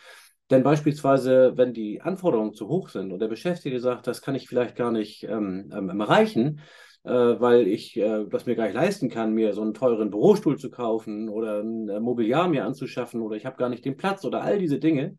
[0.49, 4.47] Denn beispielsweise, wenn die Anforderungen zu hoch sind und der Beschäftigte sagt, das kann ich
[4.47, 6.61] vielleicht gar nicht ähm, ähm, erreichen,
[7.09, 10.69] weil ich äh, das mir gar nicht leisten kann, mir so einen teuren Bürostuhl zu
[10.69, 14.41] kaufen oder ein äh, Mobiliar mir anzuschaffen oder ich habe gar nicht den Platz oder
[14.41, 15.17] all diese Dinge.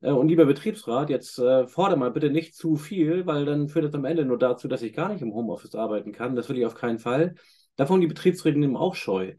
[0.00, 3.86] Äh, und lieber Betriebsrat, jetzt äh, fordere mal bitte nicht zu viel, weil dann führt
[3.86, 6.36] das am Ende nur dazu, dass ich gar nicht im Homeoffice arbeiten kann.
[6.36, 7.34] Das will ich auf keinen Fall.
[7.76, 9.34] Davon die Betriebsräte eben auch scheu.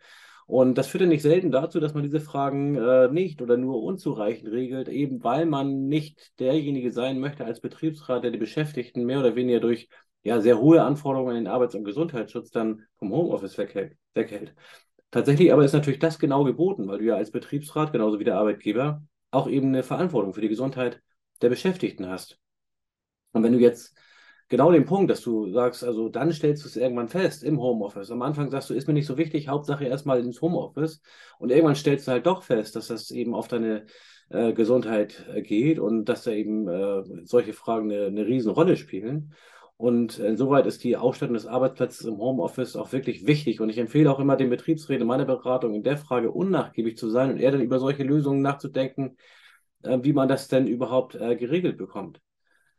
[0.45, 3.84] Und das führt ja nicht selten dazu, dass man diese Fragen äh, nicht oder nur
[3.84, 9.19] unzureichend regelt, eben weil man nicht derjenige sein möchte als Betriebsrat, der die Beschäftigten mehr
[9.19, 9.89] oder weniger durch
[10.23, 14.53] ja, sehr hohe Anforderungen an den Arbeits- und Gesundheitsschutz dann vom Homeoffice weghält, weghält.
[15.12, 18.38] Tatsächlich aber ist natürlich das genau geboten, weil du ja als Betriebsrat, genauso wie der
[18.38, 21.01] Arbeitgeber, auch eben eine Verantwortung für die Gesundheit
[21.41, 22.39] der Beschäftigten hast.
[23.32, 23.95] Und wenn du jetzt
[24.49, 28.12] genau den Punkt, dass du sagst, also dann stellst du es irgendwann fest im Homeoffice.
[28.12, 31.01] Am Anfang sagst du, ist mir nicht so wichtig, Hauptsache erstmal ins Homeoffice.
[31.39, 33.86] Und irgendwann stellst du halt doch fest, dass das eben auf deine
[34.30, 39.34] äh, Gesundheit äh, geht und dass da eben äh, solche Fragen eine, eine Riesenrolle spielen.
[39.77, 43.61] Und insoweit ist die Ausstattung des Arbeitsplatzes im Homeoffice auch wirklich wichtig.
[43.61, 47.31] Und ich empfehle auch immer den Betriebsräten meiner Beratung in der Frage unnachgiebig zu sein
[47.31, 49.17] und eher dann über solche Lösungen nachzudenken,
[49.83, 52.19] äh, wie man das denn überhaupt äh, geregelt bekommt.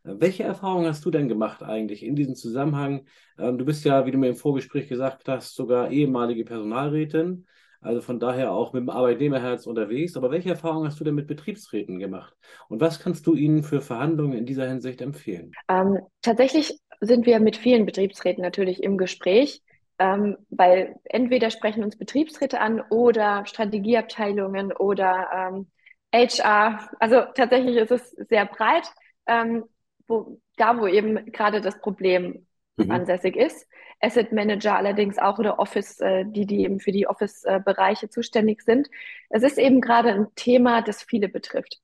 [0.02, 3.06] Äh, welche Erfahrungen hast du denn gemacht eigentlich in diesem Zusammenhang?
[3.38, 7.46] Ähm, du bist ja, wie du mir im Vorgespräch gesagt hast, sogar ehemalige Personalrätin.
[7.80, 10.16] Also von daher auch mit dem Arbeitnehmerherz unterwegs.
[10.16, 12.34] Aber welche Erfahrungen hast du denn mit Betriebsräten gemacht?
[12.68, 15.52] Und was kannst du ihnen für Verhandlungen in dieser Hinsicht empfehlen?
[15.68, 19.62] Ähm, tatsächlich sind wir mit vielen Betriebsräten natürlich im Gespräch,
[19.98, 25.66] ähm, weil entweder sprechen uns Betriebsräte an oder Strategieabteilungen oder ähm,
[26.12, 26.90] HR.
[26.98, 28.90] Also tatsächlich ist es sehr breit,
[29.26, 29.64] ähm,
[30.06, 32.90] wo, da wo eben gerade das Problem mhm.
[32.90, 33.66] ansässig ist.
[34.00, 38.88] Asset Manager allerdings auch oder Office, äh, die, die eben für die Office-Bereiche zuständig sind.
[39.28, 41.80] Es ist eben gerade ein Thema, das viele betrifft.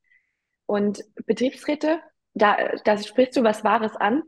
[0.66, 2.00] Und Betriebsräte,
[2.34, 4.22] da, da sprichst du was Wahres an,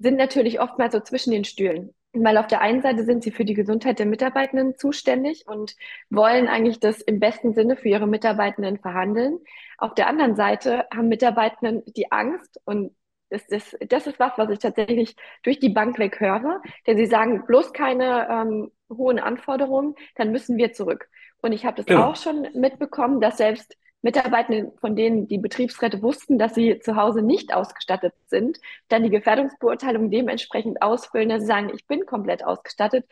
[0.00, 1.94] sind natürlich oftmals so zwischen den Stühlen.
[2.12, 5.76] Weil auf der einen Seite sind sie für die Gesundheit der Mitarbeitenden zuständig und
[6.08, 9.38] wollen eigentlich das im besten Sinne für ihre Mitarbeitenden verhandeln.
[9.76, 12.96] Auf der anderen Seite haben Mitarbeitenden die Angst und
[13.30, 17.04] das, das, das ist was, was ich tatsächlich durch die Bank weg höre, denn sie
[17.04, 21.08] sagen bloß keine ähm, hohen Anforderungen, dann müssen wir zurück.
[21.42, 22.06] Und ich habe das ja.
[22.06, 27.22] auch schon mitbekommen, dass selbst Mitarbeitende, von denen die Betriebsräte wussten, dass sie zu Hause
[27.22, 28.58] nicht ausgestattet sind,
[28.88, 33.04] dann die Gefährdungsbeurteilung dementsprechend ausfüllen, dass sie sagen, ich bin komplett ausgestattet.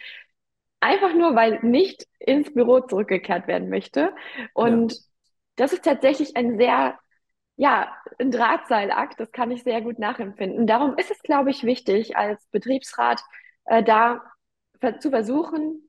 [0.80, 4.14] Einfach nur, weil nicht ins Büro zurückgekehrt werden möchte.
[4.54, 4.98] Und ja.
[5.56, 6.98] das ist tatsächlich ein sehr,
[7.56, 9.18] ja, ein Drahtseilakt.
[9.18, 10.66] Das kann ich sehr gut nachempfinden.
[10.68, 13.20] Darum ist es, glaube ich, wichtig, als Betriebsrat
[13.64, 14.22] äh, da
[15.00, 15.88] zu versuchen,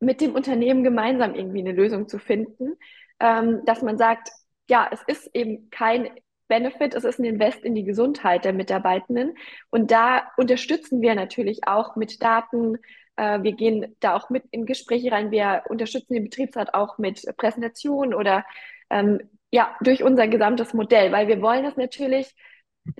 [0.00, 2.76] mit dem Unternehmen gemeinsam irgendwie eine Lösung zu finden,
[3.20, 4.30] ähm, dass man sagt,
[4.68, 6.10] ja, es ist eben kein
[6.48, 9.36] Benefit, es ist ein Invest in die Gesundheit der Mitarbeitenden.
[9.70, 12.78] Und da unterstützen wir natürlich auch mit Daten.
[13.16, 15.30] Äh, wir gehen da auch mit in Gespräche rein.
[15.30, 18.44] Wir unterstützen den Betriebsrat auch mit Präsentationen oder
[18.90, 22.34] ähm, ja, durch unser gesamtes Modell, weil wir wollen es natürlich,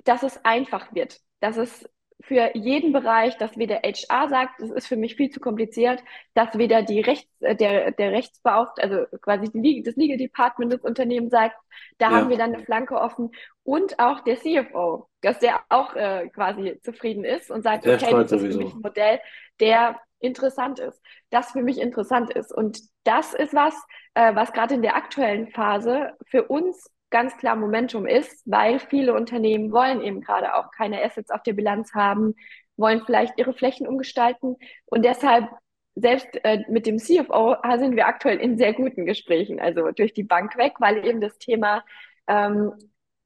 [0.03, 1.87] dass es einfach wird, dass es
[2.21, 6.03] für jeden Bereich, dass weder HR sagt, das ist für mich viel zu kompliziert,
[6.33, 10.81] dass weder die Rechts, äh, der, der Rechtsbeauftragte, also quasi die, das Legal Department des
[10.81, 11.55] Unternehmens sagt,
[11.99, 12.17] da ja.
[12.17, 13.31] haben wir dann eine Flanke offen
[13.63, 18.11] und auch der CFO, dass der auch äh, quasi zufrieden ist und sagt, der okay,
[18.11, 19.19] das ist für mich ein Modell,
[19.59, 20.99] der interessant ist,
[21.29, 22.51] das für mich interessant ist.
[22.51, 23.75] Und das ist was,
[24.15, 29.13] äh, was gerade in der aktuellen Phase für uns ganz klar Momentum ist, weil viele
[29.13, 32.35] Unternehmen wollen eben gerade auch keine Assets auf der Bilanz haben,
[32.75, 35.49] wollen vielleicht ihre Flächen umgestalten und deshalb
[35.95, 40.23] selbst äh, mit dem CFO sind wir aktuell in sehr guten Gesprächen, also durch die
[40.23, 41.83] Bank weg, weil eben das Thema
[42.27, 42.73] ähm,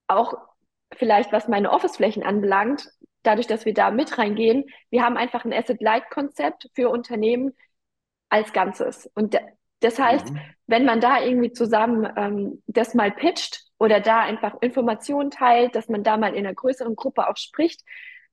[0.08, 0.34] auch
[0.96, 2.90] vielleicht, was meine Office-Flächen anbelangt,
[3.24, 7.54] dadurch, dass wir da mit reingehen, wir haben einfach ein Asset-Light-Konzept für Unternehmen
[8.30, 9.10] als Ganzes.
[9.16, 9.38] Und
[9.82, 10.40] das heißt, mhm.
[10.68, 15.90] wenn man da irgendwie zusammen ähm, das mal pitcht oder da einfach Informationen teilt, dass
[15.90, 17.82] man da mal in einer größeren Gruppe auch spricht,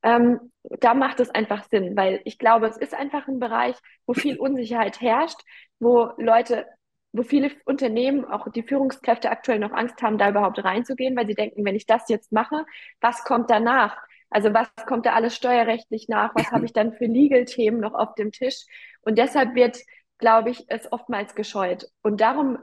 [0.02, 3.74] ähm, da macht es einfach Sinn, weil ich glaube, es ist einfach ein Bereich,
[4.06, 5.40] wo viel Unsicherheit herrscht,
[5.80, 6.66] wo Leute,
[7.12, 11.34] wo viele Unternehmen, auch die Führungskräfte aktuell noch Angst haben, da überhaupt reinzugehen, weil sie
[11.34, 12.66] denken, wenn ich das jetzt mache,
[13.00, 13.96] was kommt danach?
[14.28, 16.34] Also was kommt da alles steuerrechtlich nach?
[16.34, 18.66] Was habe ich dann für Legal-Themen noch auf dem Tisch?
[19.00, 19.78] Und deshalb wird
[20.18, 21.86] glaube ich, es oftmals gescheut.
[22.02, 22.58] Und darum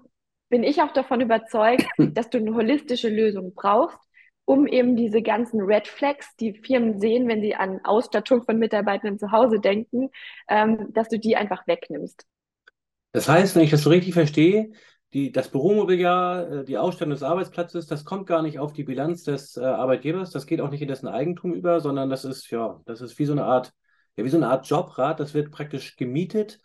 [0.49, 3.99] bin ich auch davon überzeugt, dass du eine holistische Lösung brauchst,
[4.45, 9.17] um eben diese ganzen Red Flags, die Firmen sehen, wenn sie an Ausstattung von Mitarbeitenden
[9.17, 10.09] zu Hause denken,
[10.47, 12.25] ähm, dass du die einfach wegnimmst.
[13.11, 14.71] Das heißt, wenn ich das so richtig verstehe,
[15.13, 19.23] die, das Büromobiliar, äh, die Ausstattung des Arbeitsplatzes, das kommt gar nicht auf die Bilanz
[19.23, 22.81] des äh, Arbeitgebers, das geht auch nicht in dessen Eigentum über, sondern das ist, ja,
[22.85, 23.73] das ist wie so eine Art
[24.17, 26.59] ja, wie so eine Art Jobrad, das wird praktisch gemietet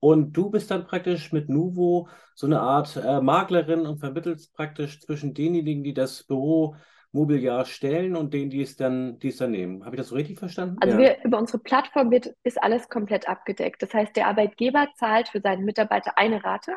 [0.00, 5.00] und du bist dann praktisch mit Nuvo so eine Art äh, Maklerin und vermittelst praktisch
[5.00, 6.76] zwischen denjenigen, die das Büro
[7.12, 9.84] Mobiliar stellen und denen, die es dann, die es dann nehmen.
[9.84, 10.76] Habe ich das so richtig verstanden?
[10.80, 11.02] Also ja.
[11.02, 13.82] wir, über unsere Plattform wird, ist alles komplett abgedeckt.
[13.82, 16.74] Das heißt, der Arbeitgeber zahlt für seinen Mitarbeiter eine Rate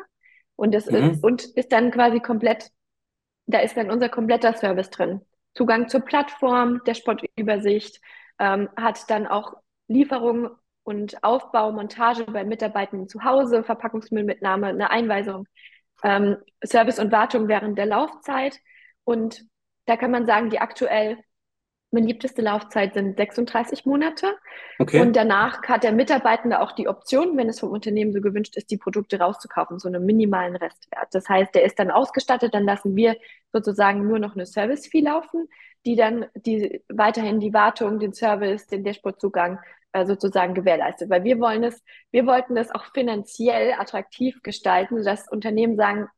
[0.56, 0.96] und das mhm.
[0.96, 2.70] ist, und ist dann quasi komplett,
[3.46, 5.20] da ist dann unser kompletter Service drin.
[5.54, 8.00] Zugang zur Plattform, der Sportübersicht,
[8.38, 9.54] ähm, hat dann auch
[9.88, 10.50] Lieferung
[10.90, 15.46] und Aufbau, Montage bei Mitarbeitenden zu Hause, Verpackungsmüllmitnahme, eine Einweisung,
[16.02, 18.58] ähm, Service und Wartung während der Laufzeit
[19.04, 19.44] und
[19.86, 21.18] da kann man sagen, die aktuell
[21.90, 24.36] beliebteste Laufzeit sind 36 Monate.
[24.78, 25.00] Okay.
[25.00, 28.70] Und danach hat der Mitarbeitende auch die Option, wenn es vom Unternehmen so gewünscht ist,
[28.70, 31.08] die Produkte rauszukaufen, so einen minimalen Restwert.
[31.12, 33.16] Das heißt, der ist dann ausgestattet, dann lassen wir
[33.52, 35.48] sozusagen nur noch eine Service-Fee laufen,
[35.84, 39.58] die dann die, weiterhin die Wartung, den Service, den Dashboard-Zugang
[39.92, 41.10] äh, sozusagen gewährleistet.
[41.10, 46.08] Weil wir wollen es, wir wollten es auch finanziell attraktiv gestalten, sodass Unternehmen sagen,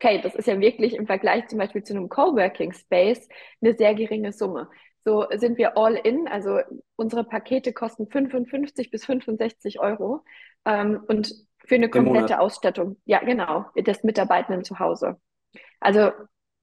[0.00, 3.28] okay, das ist ja wirklich im Vergleich zum Beispiel zu einem Coworking Space
[3.60, 4.68] eine sehr geringe Summe.
[5.04, 6.60] So sind wir all in, also
[6.96, 10.24] unsere Pakete kosten 55 bis 65 Euro
[10.64, 11.32] ähm, und
[11.64, 15.20] für eine komplette Ausstattung, ja genau, des Mitarbeitenden zu Hause.
[15.80, 16.10] Also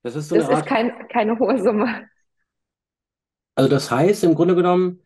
[0.04, 2.08] das ist, so das ist kein, keine hohe Summe.
[3.56, 5.02] Also das heißt im Grunde genommen,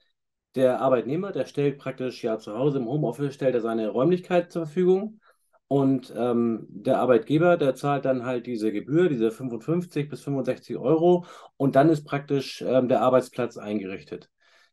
[0.56, 4.66] der Arbeitnehmer, der stellt praktisch ja zu Hause im Homeoffice, stellt er seine Räumlichkeit zur
[4.66, 5.20] Verfügung
[5.68, 11.26] und ähm, der Arbeitgeber, der zahlt dann halt diese Gebühr, diese 55 bis 65 Euro
[11.58, 14.30] und dann ist praktisch ähm, der Arbeitsplatz eingerichtet.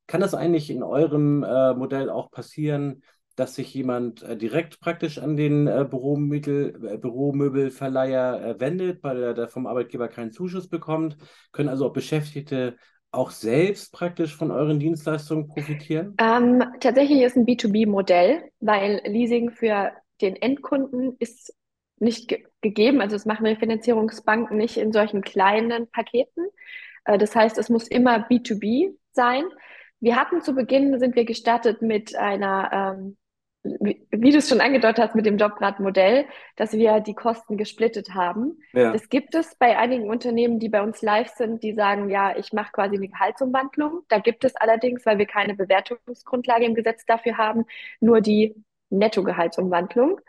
[0.07, 3.03] Kann das eigentlich in eurem äh, Modell auch passieren,
[3.37, 9.23] dass sich jemand äh, direkt praktisch an den äh, Büromittel, äh, Büromöbelverleiher äh, wendet, weil
[9.23, 11.17] er vom Arbeitgeber keinen Zuschuss bekommt?
[11.53, 12.77] Können also auch Beschäftigte
[13.13, 16.15] auch selbst praktisch von euren Dienstleistungen profitieren?
[16.19, 21.55] Ähm, tatsächlich ist ein B2B-Modell, weil Leasing für den Endkunden ist
[21.99, 23.01] nicht ge gegeben.
[23.01, 26.47] Also das machen wir Finanzierungsbanken nicht in solchen kleinen Paketen.
[27.05, 29.45] Äh, das heißt, es muss immer B2B sein.
[29.99, 33.17] Wir hatten zu Beginn, sind wir gestartet mit einer, ähm,
[33.63, 36.25] wie, wie du es schon angedeutet hast, mit dem Jobrad-Modell,
[36.57, 38.59] dass wir die Kosten gesplittet haben.
[38.73, 38.93] Ja.
[38.93, 42.53] Das gibt es bei einigen Unternehmen, die bei uns live sind, die sagen, ja, ich
[42.53, 44.03] mache quasi eine Gehaltsumwandlung.
[44.09, 47.67] Da gibt es allerdings, weil wir keine Bewertungsgrundlage im Gesetz dafür haben,
[48.01, 48.55] nur die
[48.89, 50.21] Nettogehaltsumwandlung.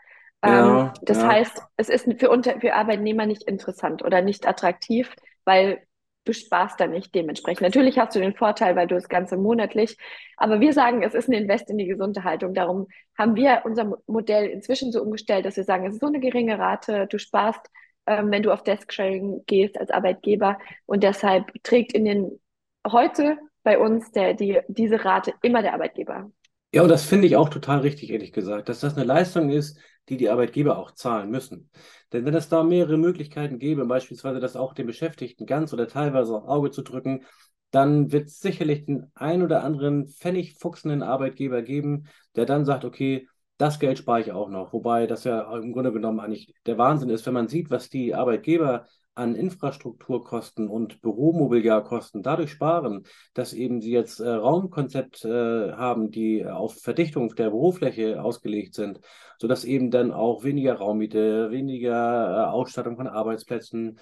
[0.44, 1.28] Ja, ähm, das ja.
[1.28, 5.14] heißt, es ist für, unter, für Arbeitnehmer nicht interessant oder nicht attraktiv,
[5.44, 5.82] weil
[6.24, 7.62] du sparst da nicht dementsprechend.
[7.62, 9.96] Natürlich hast du den Vorteil, weil du das Ganze monatlich,
[10.36, 12.54] aber wir sagen, es ist ein Invest in die gesunde Haltung.
[12.54, 16.20] Darum haben wir unser Modell inzwischen so umgestellt, dass wir sagen, es ist so eine
[16.20, 17.60] geringe Rate, du sparst,
[18.06, 22.40] ähm, wenn du auf Desk-Sharing gehst als Arbeitgeber und deshalb trägt in den
[22.86, 26.30] heute bei uns der, die, diese Rate immer der Arbeitgeber.
[26.74, 29.78] Ja, und das finde ich auch total richtig, ehrlich gesagt, dass das eine Leistung ist,
[30.08, 31.70] die die Arbeitgeber auch zahlen müssen.
[32.12, 36.34] Denn wenn es da mehrere Möglichkeiten gäbe, beispielsweise das auch den Beschäftigten ganz oder teilweise
[36.34, 37.24] auf Auge zu drücken,
[37.70, 43.28] dann wird es sicherlich den ein oder anderen pfennigfuchsenden Arbeitgeber geben, der dann sagt, okay,
[43.56, 44.72] das Geld spare ich auch noch.
[44.72, 48.14] Wobei das ja im Grunde genommen eigentlich der Wahnsinn ist, wenn man sieht, was die
[48.14, 56.10] Arbeitgeber an Infrastrukturkosten und Büromobiliarkosten dadurch sparen, dass eben sie jetzt äh, Raumkonzept äh, haben,
[56.10, 59.00] die auf Verdichtung der Bürofläche ausgelegt sind,
[59.38, 63.98] sodass eben dann auch weniger Raummiete, weniger äh, Ausstattung von Arbeitsplätzen,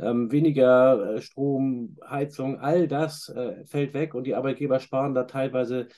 [0.00, 5.24] ähm, weniger äh, Strom, Heizung, all das äh, fällt weg und die Arbeitgeber sparen da
[5.24, 5.88] teilweise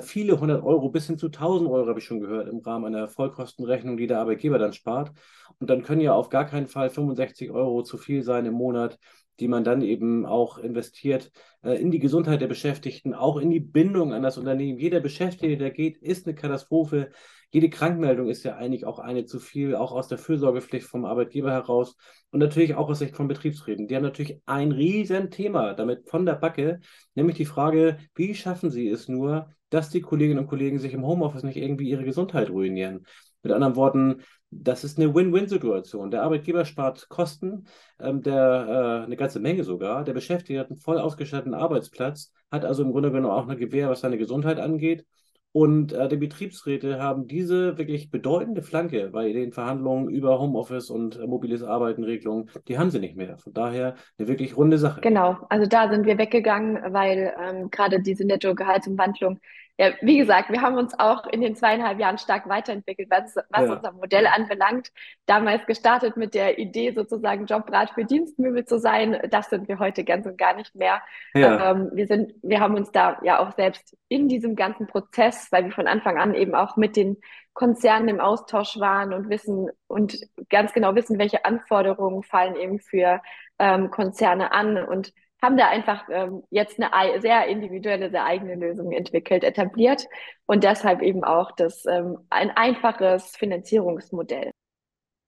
[0.00, 3.08] viele hundert Euro bis hin zu 1000 Euro, habe ich schon gehört, im Rahmen einer
[3.08, 5.12] Vollkostenrechnung, die der Arbeitgeber dann spart.
[5.58, 8.98] Und dann können ja auf gar keinen Fall 65 Euro zu viel sein im Monat,
[9.40, 13.60] die man dann eben auch investiert äh, in die Gesundheit der Beschäftigten, auch in die
[13.60, 14.78] Bindung an das Unternehmen.
[14.78, 17.10] Jeder Beschäftigte, der geht, ist eine Katastrophe.
[17.52, 21.50] Jede Krankmeldung ist ja eigentlich auch eine zu viel, auch aus der Fürsorgepflicht vom Arbeitgeber
[21.50, 21.96] heraus
[22.30, 23.88] und natürlich auch aus Sicht von Betriebsräten.
[23.88, 26.80] Die haben natürlich ein Riesenthema damit von der Backe,
[27.14, 31.06] nämlich die Frage, wie schaffen sie es nur, dass die Kolleginnen und Kollegen sich im
[31.06, 33.06] Homeoffice nicht irgendwie ihre Gesundheit ruinieren.
[33.42, 36.10] Mit anderen Worten, das ist eine Win-Win-Situation.
[36.10, 37.66] Der Arbeitgeber spart Kosten,
[37.98, 40.04] ähm, der, äh, eine ganze Menge sogar.
[40.04, 43.88] Der Beschäftigte hat einen voll ausgestatteten Arbeitsplatz, hat also im Grunde genommen auch eine Gewähr,
[43.88, 45.06] was seine Gesundheit angeht.
[45.52, 51.18] Und äh, die Betriebsräte haben diese wirklich bedeutende Flanke bei den Verhandlungen über Homeoffice und
[51.18, 53.36] äh, mobiles Arbeiten, Regelungen, die haben sie nicht mehr.
[53.38, 55.00] Von daher eine wirklich runde Sache.
[55.00, 59.40] Genau, also da sind wir weggegangen, weil ähm, gerade diese Netto-Gehaltsumwandlung
[59.80, 63.66] ja, wie gesagt, wir haben uns auch in den zweieinhalb Jahren stark weiterentwickelt, was, was
[63.66, 63.72] ja.
[63.72, 64.88] unser Modell anbelangt.
[65.24, 69.18] Damals gestartet mit der Idee, sozusagen Jobrat für Dienstmöbel zu sein.
[69.30, 71.00] Das sind wir heute ganz und gar nicht mehr.
[71.32, 71.70] Ja.
[71.70, 75.64] Ähm, wir sind, wir haben uns da ja auch selbst in diesem ganzen Prozess, weil
[75.64, 77.16] wir von Anfang an eben auch mit den
[77.54, 80.18] Konzernen im Austausch waren und wissen und
[80.50, 83.22] ganz genau wissen, welche Anforderungen fallen eben für
[83.58, 88.92] ähm, Konzerne an und haben da einfach ähm, jetzt eine sehr individuelle, sehr eigene Lösung
[88.92, 90.06] entwickelt, etabliert
[90.46, 94.50] und deshalb eben auch das ähm, ein einfaches Finanzierungsmodell.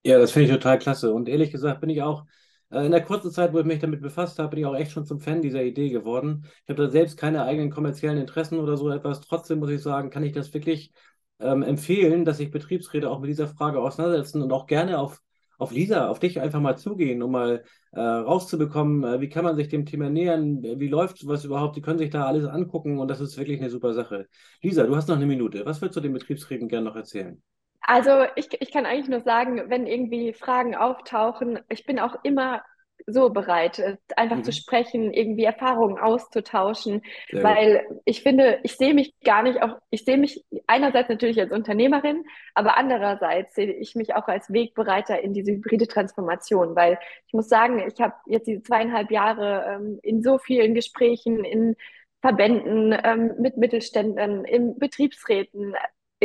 [0.05, 1.12] Ja, das finde ich total klasse.
[1.12, 2.25] Und ehrlich gesagt bin ich auch
[2.70, 4.92] äh, in der kurzen Zeit, wo ich mich damit befasst habe, bin ich auch echt
[4.92, 6.44] schon zum Fan dieser Idee geworden.
[6.64, 9.20] Ich habe da selbst keine eigenen kommerziellen Interessen oder so etwas.
[9.20, 10.92] Trotzdem muss ich sagen, kann ich das wirklich
[11.40, 15.20] ähm, empfehlen, dass sich Betriebsräte auch mit dieser Frage auseinandersetzen und auch gerne auf
[15.58, 19.56] auf Lisa, auf dich einfach mal zugehen, um mal äh, rauszubekommen, äh, wie kann man
[19.56, 23.08] sich dem Thema nähern, wie läuft sowas überhaupt, die können sich da alles angucken und
[23.08, 24.26] das ist wirklich eine super Sache.
[24.62, 25.64] Lisa, du hast noch eine Minute.
[25.66, 27.42] Was würdest du den Betriebsräten gerne noch erzählen?
[27.80, 32.62] Also ich, ich kann eigentlich nur sagen, wenn irgendwie Fragen auftauchen, ich bin auch immer
[33.06, 34.44] so bereit, äh, einfach mhm.
[34.44, 38.00] zu sprechen, irgendwie Erfahrungen auszutauschen, Sehr weil gut.
[38.04, 42.24] ich finde, ich sehe mich gar nicht auch, ich sehe mich einerseits natürlich als Unternehmerin,
[42.54, 47.48] aber andererseits sehe ich mich auch als Wegbereiter in diese hybride Transformation, weil ich muss
[47.48, 51.76] sagen, ich habe jetzt diese zweieinhalb Jahre ähm, in so vielen Gesprächen, in
[52.20, 55.74] Verbänden, ähm, mit Mittelständlern, in Betriebsräten,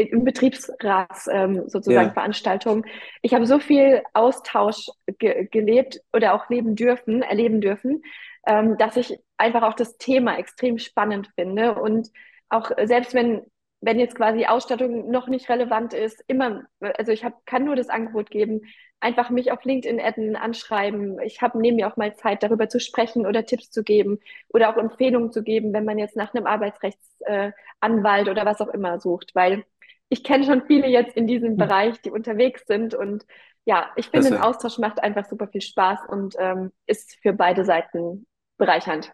[0.04, 2.14] im Betriebsrats ähm, sozusagen ja.
[2.14, 2.86] Veranstaltungen.
[3.22, 4.88] Ich habe so viel Austausch
[5.20, 8.04] ge gelebt oder auch leben dürfen, erleben dürfen,
[8.46, 12.10] ähm, dass ich einfach auch das Thema extrem spannend finde und
[12.50, 13.42] auch selbst wenn
[13.82, 17.90] wenn jetzt quasi Ausstattung noch nicht relevant ist, immer, also ich hab, kann nur das
[17.90, 18.62] Angebot geben,
[19.00, 21.20] einfach mich auf LinkedIn adden, anschreiben.
[21.22, 24.70] Ich habe neben mir auch mal Zeit, darüber zu sprechen oder Tipps zu geben oder
[24.70, 29.00] auch Empfehlungen zu geben, wenn man jetzt nach einem Arbeitsrechtsanwalt äh, oder was auch immer
[29.00, 29.64] sucht, weil
[30.10, 31.58] ich kenne schon viele jetzt in diesem hm.
[31.58, 33.26] Bereich, die unterwegs sind und
[33.66, 37.66] ja, ich finde, ein Austausch macht einfach super viel Spaß und ähm, ist für beide
[37.66, 38.26] Seiten
[38.58, 39.14] bereichernd.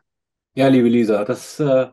[0.53, 1.87] Ja, liebe Lisa, das äh,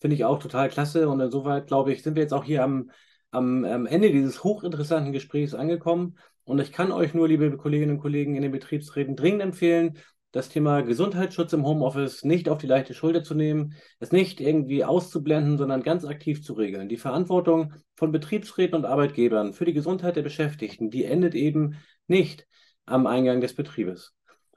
[0.00, 2.92] finde ich auch total klasse und insoweit, glaube ich, sind wir jetzt auch hier am,
[3.32, 6.16] am, am Ende dieses hochinteressanten Gesprächs angekommen.
[6.44, 9.98] Und ich kann euch nur, liebe Kolleginnen und Kollegen in den Betriebsräten, dringend empfehlen,
[10.34, 14.84] das Thema Gesundheitsschutz im Homeoffice nicht auf die leichte Schulter zu nehmen, es nicht irgendwie
[14.84, 16.88] auszublenden, sondern ganz aktiv zu regeln.
[16.88, 21.76] Die Verantwortung von Betriebsräten und Arbeitgebern für die Gesundheit der Beschäftigten, die endet eben
[22.08, 22.48] nicht
[22.84, 24.12] am Eingang des Betriebes.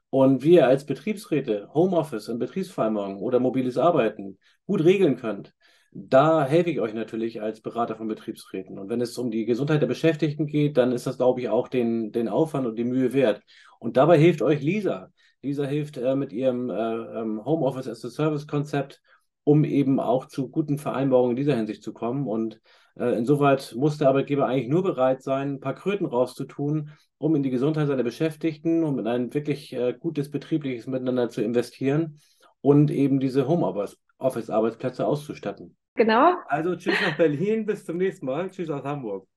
[0.10, 5.54] Und wir als Betriebsräte Homeoffice und Betriebsvereinbarung oder mobiles Arbeiten gut regeln könnt,
[5.92, 8.80] da helfe ich euch natürlich als Berater von Betriebsräten.
[8.80, 11.68] Und wenn es um die Gesundheit der Beschäftigten geht, dann ist das, glaube ich, auch
[11.68, 13.44] den, den Aufwand und die Mühe wert.
[13.80, 15.12] Und dabei hilft euch Lisa.
[15.48, 19.02] Lisa hilft äh, mit ihrem äh, ähm, Homeoffice as a Service Konzept,
[19.44, 22.28] um eben auch zu guten Vereinbarungen in dieser Hinsicht zu kommen.
[22.28, 22.60] Und
[22.98, 27.44] äh, insoweit muss der Arbeitgeber eigentlich nur bereit sein, ein paar Kröten rauszutun, um in
[27.44, 32.20] die Gesundheit seiner Beschäftigten und in ein wirklich äh, gutes betriebliches Miteinander zu investieren
[32.60, 35.78] und eben diese Homeoffice-Arbeitsplätze auszustatten.
[35.96, 36.34] Genau.
[36.48, 38.50] Also tschüss nach Berlin, bis zum nächsten Mal.
[38.50, 39.28] Tschüss aus Hamburg.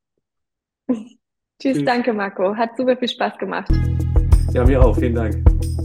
[0.88, 1.16] tschüss,
[1.60, 2.56] tschüss, danke Marco.
[2.56, 3.70] Hat super viel Spaß gemacht.
[4.52, 4.96] Ja, mir auch.
[4.96, 5.79] Vielen Dank.